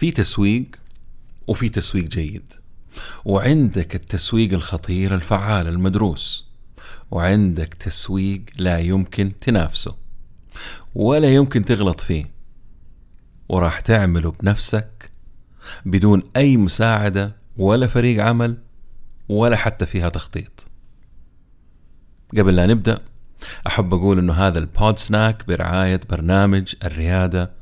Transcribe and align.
في 0.00 0.10
تسويق 0.10 0.66
وفي 1.46 1.68
تسويق 1.68 2.04
جيد. 2.04 2.52
وعندك 3.24 3.94
التسويق 3.94 4.52
الخطير 4.52 5.14
الفعال 5.14 5.68
المدروس. 5.68 6.50
وعندك 7.10 7.74
تسويق 7.74 8.42
لا 8.58 8.78
يمكن 8.78 9.32
تنافسه. 9.40 9.96
ولا 10.94 11.34
يمكن 11.34 11.64
تغلط 11.64 12.00
فيه. 12.00 12.30
وراح 13.48 13.80
تعمله 13.80 14.30
بنفسك 14.30 15.10
بدون 15.86 16.22
أي 16.36 16.56
مساعدة 16.56 17.36
ولا 17.56 17.86
فريق 17.86 18.24
عمل 18.24 18.58
ولا 19.28 19.56
حتى 19.56 19.86
فيها 19.86 20.08
تخطيط. 20.08 20.66
قبل 22.38 22.56
لا 22.56 22.66
نبدأ 22.66 22.98
أحب 23.66 23.94
أقول 23.94 24.18
أنه 24.18 24.32
هذا 24.32 24.58
البود 24.58 24.98
سناك 24.98 25.46
برعاية 25.48 26.00
برنامج 26.10 26.74
الريادة 26.84 27.52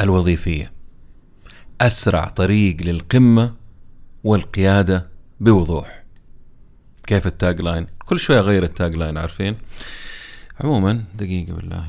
الوظيفية. 0.00 0.77
أسرع 1.80 2.24
طريق 2.24 2.76
للقمة 2.82 3.54
والقيادة 4.24 5.08
بوضوح. 5.40 6.04
كيف 7.06 7.26
ال 7.26 7.60
tagline 7.60 7.86
كل 8.06 8.18
شوية 8.18 8.40
غير 8.40 8.62
ال 8.62 8.96
tagline 8.96 9.18
عارفين؟ 9.18 9.56
عموما 10.60 11.04
دقيقة 11.14 11.52
بالله. 11.52 11.86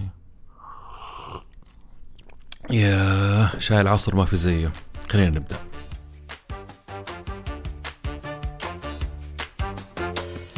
يا 2.70 3.60
شاي 3.60 3.82
العصر 3.82 4.16
ما 4.16 4.26
في 4.26 4.38
زيه. 4.38 4.72
خلينا 5.10 5.30
نبدأ. 5.30 5.58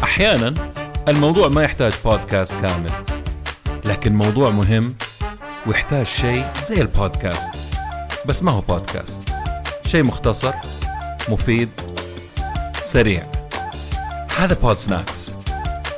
أحيانا 0.04 0.72
الموضوع 1.08 1.48
ما 1.48 1.64
يحتاج 1.64 1.94
بودكاست 2.06 2.54
كامل 2.54 2.92
لكن 3.86 4.16
موضوع 4.16 4.50
مهم 4.50 4.96
ويحتاج 5.68 6.06
شيء 6.06 6.54
زي 6.62 6.82
البودكاست 6.82 7.71
بس 8.26 8.44
ما 8.44 8.52
هو 8.52 8.62
بودكاست. 8.62 9.22
شيء 9.86 10.04
مختصر 10.04 10.54
مفيد 11.30 11.70
سريع. 12.82 13.26
هذا 14.38 14.54
Pod 14.54 14.78
Snacks 14.78 15.36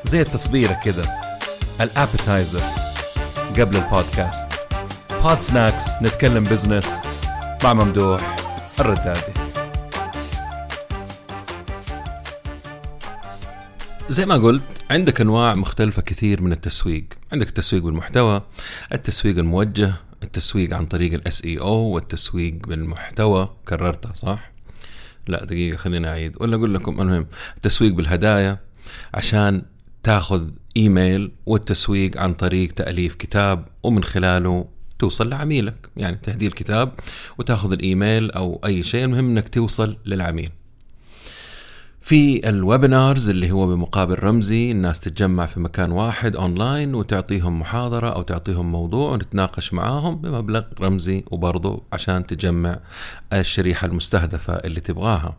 زي 0.03 0.21
التصبيرة 0.21 0.73
كذا 0.73 1.19
ال 1.81 1.89
appetizer 1.89 2.61
قبل 3.59 3.77
البودكاست. 3.77 4.47
Pod 5.23 5.39
Snacks 5.39 6.01
نتكلم 6.01 6.43
business 6.43 7.01
مع 7.63 7.73
ممدوح 7.73 8.35
الردادي. 8.79 9.33
زي 14.09 14.25
ما 14.25 14.35
قلت 14.35 14.63
عندك 14.89 15.21
أنواع 15.21 15.53
مختلفة 15.53 16.01
كثير 16.01 16.41
من 16.41 16.51
التسويق. 16.51 17.05
عندك 17.33 17.47
التسويق 17.47 17.83
بالمحتوى 17.83 18.41
التسويق 18.93 19.37
الموجه 19.37 19.93
التسويق 20.23 20.73
عن 20.73 20.85
طريق 20.85 21.13
الاس 21.13 21.45
اي 21.45 21.59
أو 21.59 21.75
والتسويق 21.75 22.67
بالمحتوى 22.67 23.49
كررتها 23.67 24.13
صح؟ 24.13 24.51
لا 25.27 25.45
دقيقة 25.45 25.77
خليني 25.77 26.07
أعيد. 26.07 26.33
ولا 26.41 26.55
أقول 26.55 26.73
لكم 26.73 27.01
المهم 27.01 27.27
التسويق 27.57 27.93
بالهدايا 27.93 28.59
عشان 29.13 29.61
تاخذ 30.03 30.47
إيميل 30.77 31.31
والتسويق 31.45 32.17
عن 32.17 32.33
طريق 32.33 32.73
تأليف 32.73 33.15
كتاب 33.15 33.67
ومن 33.83 34.03
خلاله 34.03 34.65
توصل 34.99 35.29
لعميلك 35.29 35.89
يعني 35.97 36.17
تهدي 36.23 36.47
الكتاب 36.47 36.93
وتاخذ 37.37 37.71
الإيميل 37.71 38.31
أو 38.31 38.61
أي 38.65 38.83
شيء 38.83 39.03
المهم 39.03 39.29
إنك 39.29 39.49
توصل 39.49 39.97
للعميل. 40.05 40.49
في 42.03 42.49
ال 42.49 42.58
webinars 42.58 43.29
اللي 43.29 43.51
هو 43.51 43.67
بمقابل 43.67 44.23
رمزي 44.23 44.71
الناس 44.71 44.99
تتجمع 44.99 45.45
في 45.45 45.59
مكان 45.59 45.91
واحد 45.91 46.35
اونلاين 46.35 46.95
وتعطيهم 46.95 47.59
محاضرة 47.59 48.09
أو 48.09 48.21
تعطيهم 48.21 48.71
موضوع 48.71 49.11
ونتناقش 49.11 49.73
معاهم 49.73 50.15
بمبلغ 50.15 50.63
رمزي 50.81 51.23
وبرضه 51.31 51.83
عشان 51.93 52.25
تجمع 52.25 52.79
الشريحة 53.33 53.87
المستهدفة 53.87 54.53
اللي 54.53 54.79
تبغاها. 54.79 55.37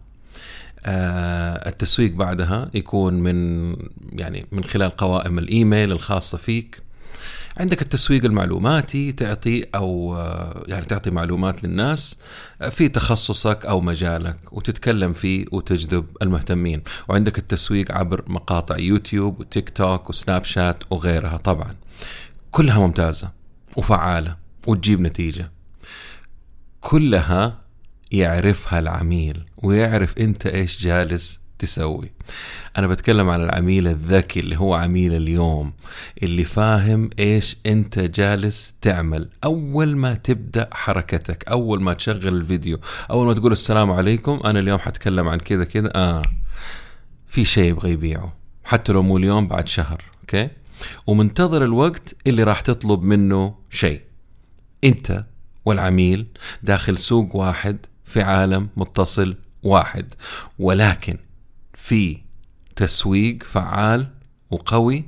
آه 0.86 1.68
التسويق 1.68 2.12
بعدها 2.12 2.70
يكون 2.74 3.14
من 3.14 3.68
يعني 4.12 4.46
من 4.52 4.64
خلال 4.64 4.90
قوائم 4.90 5.38
الإيميل 5.38 5.92
الخاصة 5.92 6.38
فيك 6.38 6.82
عندك 7.58 7.82
التسويق 7.82 8.24
المعلوماتي 8.24 9.12
تعطي 9.12 9.64
أو 9.74 10.16
يعني 10.68 10.84
تعطي 10.84 11.10
معلومات 11.10 11.64
للناس 11.64 12.18
في 12.70 12.88
تخصصك 12.88 13.66
أو 13.66 13.80
مجالك 13.80 14.36
وتتكلم 14.52 15.12
فيه 15.12 15.44
وتجذب 15.52 16.06
المهتمين. 16.22 16.82
وعندك 17.08 17.38
التسويق 17.38 17.92
عبر 17.92 18.24
مقاطع 18.26 18.78
يوتيوب 18.78 19.40
وتيك 19.40 19.68
توك 19.68 20.10
وسناب 20.10 20.44
شات 20.44 20.78
وغيرها. 20.90 21.36
طبعا 21.36 21.74
كلها 22.50 22.78
ممتازة 22.78 23.30
وفعالة 23.76 24.36
وتجيب 24.66 25.00
نتيجة. 25.00 25.50
كلها 26.80 27.64
يعرفها 28.10 28.78
العميل 28.78 29.44
ويعرف 29.56 30.18
أنت 30.18 30.46
إيش 30.46 30.82
جالس 30.82 31.43
تسوي. 31.64 32.10
أنا 32.78 32.86
بتكلم 32.86 33.30
عن 33.30 33.42
العميل 33.42 33.88
الذكي 33.88 34.40
اللي 34.40 34.56
هو 34.56 34.74
عميل 34.74 35.14
اليوم 35.14 35.72
اللي 36.22 36.44
فاهم 36.44 37.10
إيش 37.18 37.56
أنت 37.66 37.98
جالس 37.98 38.74
تعمل. 38.80 39.28
أول 39.44 39.96
ما 39.96 40.14
تبدأ 40.14 40.68
حركتك 40.72 41.48
أول 41.48 41.82
ما 41.82 41.92
تشغل 41.92 42.28
الفيديو 42.28 42.78
أول 43.10 43.26
ما 43.26 43.34
تقول 43.34 43.52
السلام 43.52 43.92
عليكم 43.92 44.40
أنا 44.44 44.58
اليوم 44.58 44.78
حتكلم 44.78 45.28
عن 45.28 45.38
كذا 45.38 45.64
كذا 45.64 45.90
آه 45.94 46.22
في 47.26 47.44
شيء 47.44 47.70
يبغى 47.70 47.90
يبيعه 47.90 48.36
حتى 48.64 48.92
لو 48.92 49.02
مو 49.02 49.16
اليوم 49.16 49.48
بعد 49.48 49.68
شهر 49.68 50.02
أوكي؟ 50.20 50.48
ومنتظر 51.06 51.64
الوقت 51.64 52.16
اللي 52.26 52.42
راح 52.42 52.60
تطلب 52.60 53.02
منه 53.02 53.54
شيء. 53.70 54.00
أنت 54.84 55.24
والعميل 55.64 56.26
داخل 56.62 56.98
سوق 56.98 57.36
واحد 57.36 57.76
في 58.04 58.22
عالم 58.22 58.68
متصل 58.76 59.36
واحد. 59.62 60.14
ولكن 60.58 61.18
في 61.84 62.18
تسويق 62.76 63.42
فعال 63.42 64.06
وقوي 64.50 65.04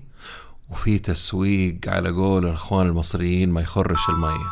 وفي 0.70 0.98
تسويق 0.98 1.78
على 1.86 2.10
قول 2.10 2.46
الإخوان 2.46 2.86
المصريين 2.86 3.50
ما 3.50 3.60
يخرش 3.60 3.98
المية. 4.08 4.50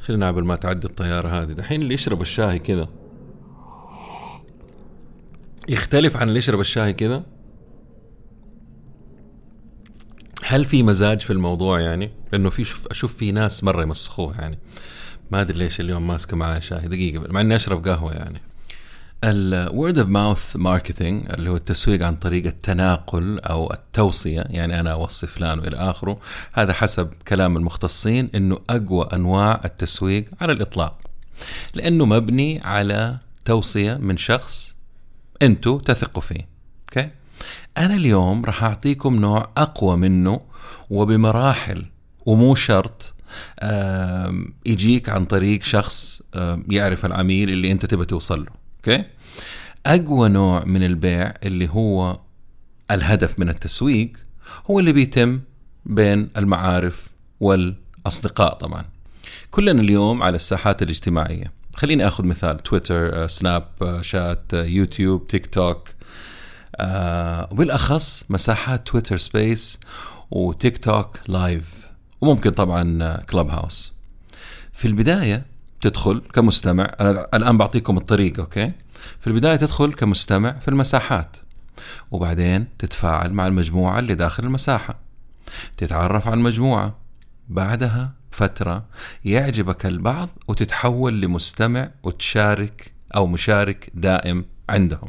خلينا 0.00 0.28
قبل 0.28 0.44
ما 0.44 0.56
تعدي 0.56 0.86
الطيارة 0.86 1.28
هذه. 1.28 1.52
دحين 1.52 1.82
اللي 1.82 1.94
يشرب 1.94 2.22
الشاي 2.22 2.58
كذا. 2.58 2.88
يختلف 5.68 6.16
عن 6.16 6.28
اللي 6.28 6.38
يشرب 6.38 6.60
الشاي 6.60 6.92
كذا؟ 6.92 7.24
هل 10.44 10.64
في 10.64 10.82
مزاج 10.82 11.20
في 11.20 11.32
الموضوع 11.32 11.80
يعني؟ 11.80 12.10
لأنه 12.32 12.50
في 12.50 12.64
شوف 12.64 12.86
أشوف 12.86 13.16
في 13.16 13.32
ناس 13.32 13.64
مرة 13.64 13.82
يمسخوه 13.82 14.40
يعني. 14.40 14.58
ما 15.30 15.40
أدري 15.40 15.58
ليش 15.58 15.80
اليوم 15.80 16.06
ماسكة 16.06 16.36
معايا 16.36 16.60
شاي. 16.60 16.88
دقيقة 16.88 17.32
مع 17.32 17.40
إني 17.40 17.56
أشرب 17.56 17.88
قهوة 17.88 18.12
يعني. 18.12 18.51
ال 19.24 19.39
word 19.39 19.98
of 19.98 20.08
mouth 20.08 20.56
marketing 20.56 21.32
اللي 21.32 21.50
هو 21.50 21.56
التسويق 21.56 22.06
عن 22.06 22.16
طريق 22.16 22.46
التناقل 22.46 23.40
أو 23.40 23.72
التوصية 23.72 24.44
يعني 24.50 24.80
أنا 24.80 24.92
اوصي 24.92 25.26
فلان 25.26 25.58
وإلى 25.58 25.76
آخره. 25.76 26.18
هذا 26.52 26.72
حسب 26.72 27.12
كلام 27.28 27.56
المختصين 27.56 28.30
إنه 28.34 28.58
أقوى 28.70 29.08
أنواع 29.12 29.60
التسويق 29.64 30.24
على 30.40 30.52
الإطلاق. 30.52 30.98
لأنه 31.74 32.06
مبني 32.06 32.60
على 32.64 33.18
توصية 33.44 33.94
من 33.94 34.16
شخص 34.16 34.76
أنتم 35.42 35.78
تثقوا 35.78 36.22
فيه. 36.22 36.48
Okay؟ 36.88 37.10
أنا 37.78 37.94
اليوم 37.94 38.44
راح 38.44 38.64
أعطيكم 38.64 39.16
نوع 39.16 39.50
أقوى 39.56 39.96
منه 39.96 40.40
وبمراحل 40.90 41.86
ومو 42.26 42.54
شرط 42.54 43.14
يجيك 44.66 45.08
عن 45.08 45.24
طريق 45.24 45.62
شخص 45.62 46.22
يعرف 46.70 47.06
العميل 47.06 47.50
اللي 47.50 47.72
أنت 47.72 47.86
تبى 47.86 48.04
توصل 48.04 48.40
له. 48.40 48.61
Okay؟ 48.88 49.04
أقوى 49.86 50.28
نوع 50.28 50.64
من 50.64 50.84
البيع 50.84 51.34
اللي 51.42 51.68
هو 51.68 52.20
الهدف 52.90 53.38
من 53.38 53.48
التسويق 53.48 54.12
هو 54.70 54.80
اللي 54.80 54.92
بيتم 54.92 55.40
بين 55.86 56.30
المعارف 56.36 57.08
والأصدقاء 57.40 58.54
طبعا. 58.54 58.84
كلنا 59.50 59.80
اليوم 59.80 60.22
على 60.22 60.36
الساحات 60.36 60.82
الاجتماعية. 60.82 61.52
خليني 61.74 62.08
آخذ 62.08 62.26
مثال 62.26 62.58
تويتر 62.58 63.26
سناب 63.26 63.98
شات 64.00 64.52
يوتيوب 64.52 65.26
تيك 65.26 65.46
توك 65.46 65.88
وبالأخص 67.50 68.24
مساحات 68.30 68.86
تويتر 68.86 69.18
space 69.18 69.80
وتيك 70.30 70.78
توك 70.78 71.18
live. 71.28 71.90
وممكن 72.20 72.50
طبعا 72.50 73.16
Clubhouse. 73.16 73.92
في 74.72 74.88
البداية 74.88 75.51
تدخل 75.82 76.22
كمستمع. 76.32 76.94
أنا 77.00 77.28
الآن 77.34 77.58
بعطيكم 77.58 77.96
الطريقة 77.96 78.40
okay؟ 78.40 78.70
في 79.20 79.26
البداية 79.26 79.56
تدخل 79.56 79.92
كمستمع 79.92 80.52
في 80.52 80.68
المساحات 80.68 81.36
وبعدين 82.10 82.66
تتفاعل 82.78 83.32
مع 83.32 83.46
المجموعة 83.46 83.98
اللي 83.98 84.14
داخل 84.14 84.44
المساحة. 84.44 84.98
تتعرف 85.76 86.26
على 86.26 86.34
المجموعة. 86.34 86.96
بعدها 87.48 88.12
فترة 88.30 88.84
يعجبك 89.24 89.86
البعض 89.86 90.28
وتتحول 90.48 91.20
لمستمع 91.20 91.90
وتشارك 92.02 92.92
أو 93.16 93.26
مشارك 93.26 93.90
دائم 93.94 94.44
عندهم. 94.68 95.08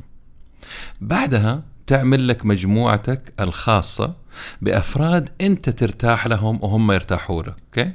بعدها 1.01 1.63
تعمل 1.87 2.27
لك 2.27 2.45
مجموعتك 2.45 3.33
الخاصة 3.39 4.15
بأفراد 4.61 5.29
أنت 5.41 5.69
ترتاح 5.69 6.27
لهم 6.27 6.59
وهم 6.63 6.91
يرتاحوا 6.91 7.43
لك 7.43 7.55
أوكي؟ 7.65 7.91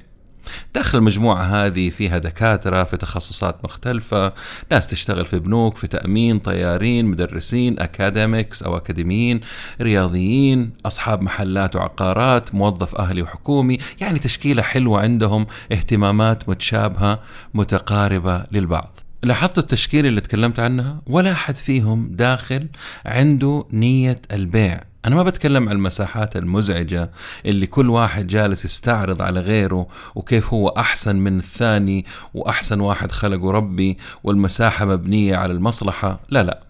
داخل 0.75 0.99
المجموعة 0.99 1.43
هذه 1.43 1.91
فيها 1.91 2.19
دكاترة 2.19 2.85
في 2.85 2.97
تخصصات 2.97 3.65
مختلفة 3.65 4.33
ناس 4.71 4.87
تشتغل 4.87 5.25
في 5.25 5.39
بنوك 5.39 5.77
في 5.77 5.87
تأمين 5.87 6.39
طيارين 6.39 7.07
مدرسين 7.07 7.79
أكاديميكس 7.79 8.63
أو 8.63 8.77
أكاديميين 8.77 9.41
رياضيين 9.81 10.73
أصحاب 10.87 11.23
محلات 11.23 11.77
وعقارات 11.77 12.55
موظف 12.55 12.95
أهلي 12.95 13.23
وحكومي 13.23 13.77
يعني 14.01 14.19
تشكيلة 14.19 14.63
حلوة 14.63 15.01
عندهم 15.01 15.47
اهتمامات 15.73 16.49
متشابهة 16.49 17.21
متقاربة 17.55 18.45
للبعض. 18.53 19.01
لاحظتوا 19.23 19.63
التشكيل 19.63 20.07
اللي 20.07 20.21
تكلمت 20.21 20.61
عنها؟ 20.61 21.01
ولا 21.07 21.33
أحد 21.33 21.57
فيهم 21.57 22.09
داخل 22.11 22.69
عنده 23.07 23.65
نية 23.73 24.17
البيع. 24.33 24.88
أنا 25.05 25.17
ما 25.17 25.23
بتكلم 25.23 25.69
عن 25.69 25.75
المساحات 25.77 26.37
المزعجة 26.37 27.11
اللي 27.47 27.67
كل 27.67 27.91
واحد 27.91 28.27
جالس 28.27 28.65
يستعرض 28.65 29.23
على 29.23 29.41
غيره 29.41 29.87
وكيف 30.15 30.53
هو 30.53 30.69
أحسن 30.69 31.17
من 31.17 31.39
الثاني 31.39 32.07
وأحسن 32.35 32.81
واحد 32.81 33.13
خلقه 33.13 33.51
ربي 33.51 33.99
والمساحة 34.25 34.85
مبنية 34.85 35.37
على 35.37 35.53
المصلحة. 35.53 36.21
لا 36.31 36.43
لا. 36.43 36.63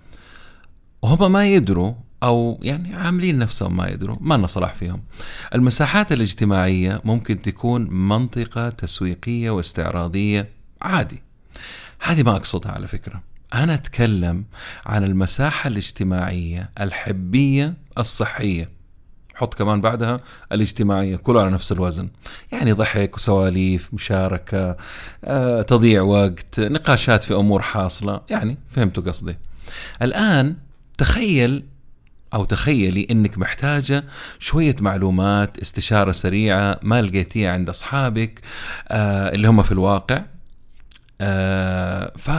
وهم 1.03 1.33
ما 1.33 1.47
يدروا 1.47 1.93
أو 2.23 2.61
يعني 2.63 2.95
عاملين 2.97 3.39
نفسهم 3.39 3.77
ما 3.77 3.89
يدروا 3.89 4.17
ما 4.21 4.35
لنا 4.35 4.47
صلاح 4.47 4.75
فيهم. 4.75 5.03
المساحات 5.55 6.13
الاجتماعية 6.13 7.01
ممكن 7.05 7.41
تكون 7.41 7.91
منطقة 7.91 8.69
تسويقية 8.69 9.51
واستعراضية 9.51 10.49
عادي. 10.83 11.23
هذه 12.01 12.23
ما 12.23 12.37
أقصدها 12.37 12.73
على 12.73 12.87
فكرة. 12.87 13.28
أنا 13.55 13.75
أتكلم 13.75 14.45
عن 14.87 15.05
المساحة 15.05 15.69
الاجتماعية 15.69 16.71
الحبية 16.81 17.75
الصحية. 17.99 18.79
حط 19.35 19.55
كمان 19.55 19.81
بعدها 19.81 20.17
الاجتماعية 20.53 21.17
كله 21.17 21.41
على 21.41 21.51
نفس 21.51 21.73
الوزن. 21.73 22.09
يعني 22.53 22.73
ضحك 22.73 23.17
وسواليف 23.17 23.95
مشاركة 23.95 24.77
آه، 25.25 25.63
تضييع 25.63 26.03
وقت 26.03 26.61
نقاشات 26.61 27.25
في 27.25 27.35
أمور 27.35 27.63
حاصلة. 27.63 28.21
يعني 28.31 28.59
فهمتوا 28.71 29.03
قصدي. 29.03 29.37
الآن 30.03 30.57
تخيل 30.99 31.65
أو 32.35 32.45
تخيلي 32.45 33.07
أنك 33.11 33.39
محتاجة 33.39 34.05
شوية 34.39 34.77
معلومات 34.81 35.59
استشارة 35.59 36.13
سريعة 36.13 36.81
ما 36.83 37.03
لقيتيها 37.03 37.53
عند 37.53 37.69
أصحابك 37.69 38.41
آه 38.89 39.29
اللي 39.35 39.49
هم 39.49 39.63
في 39.63 39.73
الواقع. 39.73 40.23
آه 41.21 42.13
ف 42.17 42.31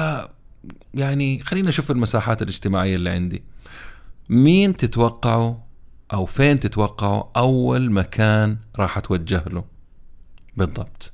يعني 0.94 1.40
خلينا 1.40 1.70
نشوف 1.70 1.92
المساحات 1.92 2.42
الاجتماعية 2.42 2.96
اللي 2.96 3.10
عندي. 3.10 3.44
مين 4.30 4.76
تتوقعوا 4.76 5.56
أو 6.14 6.26
فين 6.26 6.60
تتوقعوا 6.60 7.24
أول 7.38 7.92
مكان 7.92 8.58
راح 8.80 8.98
أتوجه 8.98 9.44
له؟ 9.48 9.64
بالضبط. 10.58 11.14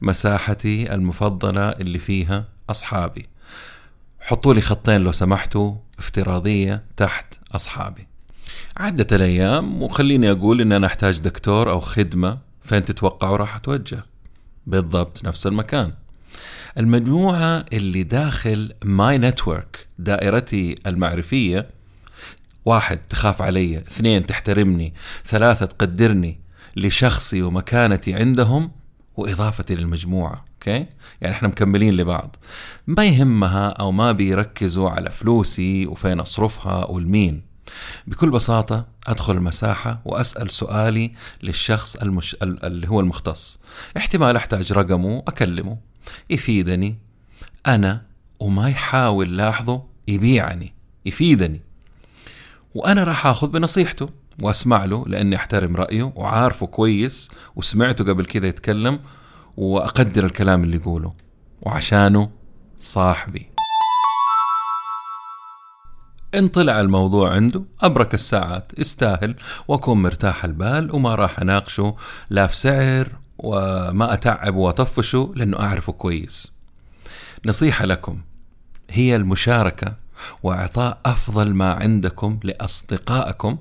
مساحتي 0.00 0.94
المفضلة 0.94 1.68
اللي 1.68 1.98
فيها 1.98 2.48
أصحابي. 2.70 3.26
حطوا 4.20 4.54
لي 4.54 4.60
خطين 4.60 5.00
لو 5.00 5.12
سمحتوا 5.12 5.74
افتراضية 5.98 6.84
تحت 6.96 7.34
أصحابي. 7.52 8.06
عدت 8.76 9.12
الأيام 9.12 9.82
وخليني 9.82 10.30
أقول 10.30 10.60
إن 10.60 10.72
أنا 10.72 10.86
أحتاج 10.86 11.20
دكتور 11.20 11.70
أو 11.70 11.80
خدمة 11.80 12.38
فين 12.62 12.84
تتوقعوا 12.84 13.36
راح 13.36 13.56
أتوجه؟ 13.56 14.04
بالضبط 14.66 15.24
نفس 15.24 15.46
المكان. 15.46 15.92
المجموعة 16.78 17.64
اللي 17.72 18.02
داخل 18.02 18.72
my 18.84 19.18
network 19.18 19.86
دائرتي 19.98 20.74
المعرفية. 20.86 21.70
واحد 22.64 22.98
تخاف 22.98 23.42
علي. 23.42 23.78
اثنين 23.78 24.26
تحترمني. 24.26 24.94
ثلاثة 25.26 25.66
تقدرني 25.66 26.40
لشخصي 26.76 27.42
ومكانتي 27.42 28.14
عندهم 28.14 28.70
وإضافتي 29.16 29.74
للمجموعة. 29.74 30.44
أوكي؟ 30.54 30.86
يعني 31.20 31.34
إحنا 31.34 31.48
مكملين 31.48 31.94
لبعض. 31.94 32.36
ما 32.86 33.04
يهمها 33.04 33.68
أو 33.68 33.92
ما 33.92 34.12
بيركزوا 34.12 34.90
على 34.90 35.10
فلوسي 35.10 35.86
وفين 35.86 36.20
أصرفها 36.20 36.84
والمين. 36.84 37.42
بكل 38.06 38.30
بساطة 38.30 38.86
أدخل 39.06 39.36
المساحة 39.36 40.02
وأسأل 40.04 40.50
سؤالي 40.50 41.12
للشخص 41.42 41.96
المش... 41.96 42.36
اللي 42.42 42.88
هو 42.88 43.00
المختص. 43.00 43.60
احتمال 43.96 44.36
أحتاج 44.36 44.72
رقمه 44.72 45.22
أكلمه. 45.28 45.91
يفيدني. 46.30 46.98
أنا 47.66 48.02
وما 48.40 48.68
يحاول 48.68 49.36
لاحظوا 49.36 49.80
يبيعني 50.08 50.74
يفيدني. 51.06 51.60
وأنا 52.74 53.04
راح 53.04 53.26
أخذ 53.26 53.48
بنصيحته 53.48 54.08
وأسمع 54.42 54.84
له 54.84 55.04
لأني 55.06 55.36
أحترم 55.36 55.76
رأيه 55.76 56.12
وعارفه 56.16 56.66
كويس 56.66 57.30
وسمعته 57.56 58.04
قبل 58.04 58.24
كذا 58.24 58.46
يتكلم 58.46 59.00
وأقدر 59.56 60.24
الكلام 60.24 60.64
اللي 60.64 60.76
يقوله 60.76 61.14
وعشانه 61.62 62.30
صاحبي. 62.78 63.52
إن 66.34 66.48
طلع 66.48 66.80
الموضوع 66.80 67.34
عنده 67.34 67.64
أبرك 67.80 68.14
الساعات 68.14 68.72
يستاهل 68.78 69.34
وأكون 69.68 70.02
مرتاح 70.02 70.44
البال 70.44 70.94
وما 70.94 71.14
راح 71.14 71.40
أناقشه 71.40 71.96
لا 72.30 72.46
في 72.46 72.56
سعر 72.56 73.08
وما 73.38 74.12
أتعب 74.12 74.54
وأطفشه 74.54 75.32
لأنه 75.36 75.60
أعرفه 75.60 75.92
كويس. 75.92 76.52
نصيحة 77.46 77.84
لكم 77.84 78.20
هي 78.90 79.16
المشاركة 79.16 79.94
وإعطاء 80.42 81.00
أفضل 81.06 81.54
ما 81.54 81.72
عندكم 81.72 82.40
لأصدقائكم 82.44 83.58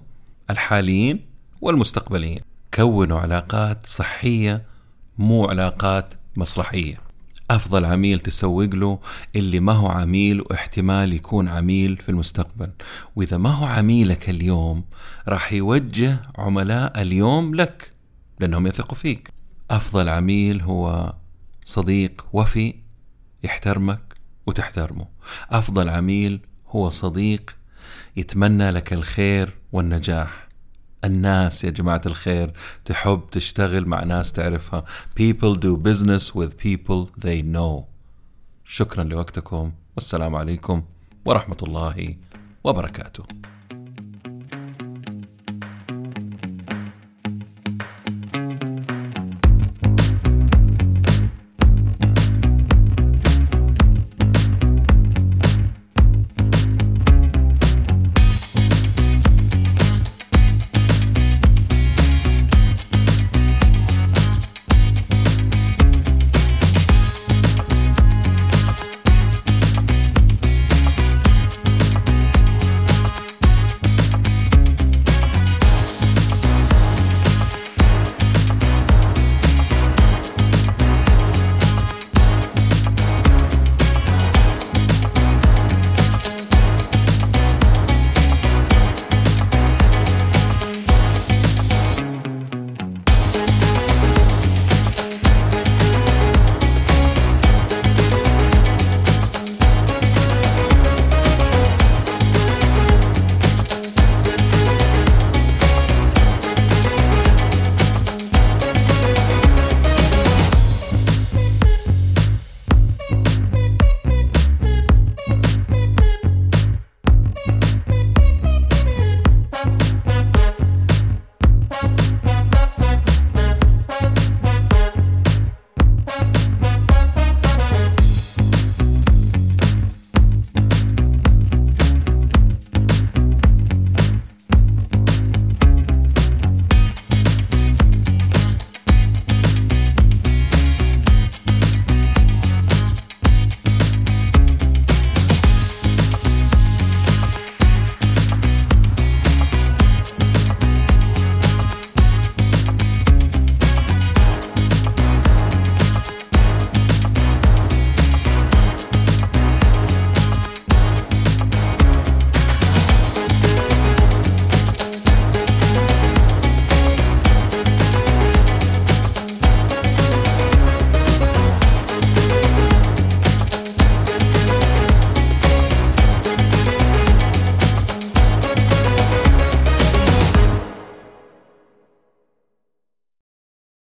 الحاليين 0.50 1.25
والمستقبليين. 1.62 2.39
كونوا 2.73 3.19
علاقات 3.19 3.88
صحية 3.88 4.63
مو 5.18 5.45
علاقات 5.45 6.13
مسرحية. 6.35 7.01
أفضل 7.51 7.85
عميل 7.85 8.19
تسوق 8.19 8.75
له 8.75 9.00
اللي 9.35 9.59
ما 9.59 9.74
هو 9.74 9.88
عميل 9.88 10.41
واحتمال 10.41 11.13
يكون 11.13 11.47
عميل 11.47 11.97
في 11.97 12.09
المستقبل. 12.09 12.69
وإذا 13.15 13.38
ما 13.38 13.50
هو 13.50 13.65
عميلك 13.65 14.29
اليوم 14.29 14.83
راح 15.27 15.53
يوجه 15.53 16.21
عملاء 16.38 17.01
اليوم 17.01 17.56
لك 17.56 17.91
لأنهم 18.39 18.67
يثقوا 18.67 18.95
فيك. 18.95 19.31
أفضل 19.71 20.09
عميل 20.09 20.62
هو 20.62 21.13
صديق 21.65 22.25
وفي 22.33 22.75
يحترمك 23.44 24.01
وتحترمه. 24.47 25.07
أفضل 25.50 25.89
عميل 25.89 26.39
هو 26.68 26.89
صديق 26.89 27.56
يتمنى 28.15 28.71
لك 28.71 28.94
الخير 28.94 29.57
والنجاح. 29.71 30.47
الناس 31.03 31.63
يا 31.63 31.69
جماعة 31.69 32.01
الخير 32.06 32.53
تحب 32.85 33.21
تشتغل 33.31 33.85
مع 33.85 34.03
ناس 34.03 34.33
تعرفها. 34.33 34.85
People 35.19 35.56
do 35.56 35.77
business 35.89 36.35
with 36.35 36.51
people 36.63 37.09
they 37.25 37.41
know. 37.56 37.83
شكرا 38.65 39.03
لوقتكم. 39.03 39.71
والسلام 39.95 40.35
عليكم 40.35 40.84
ورحمة 41.25 41.57
الله 41.63 42.15
وبركاته. 42.63 43.24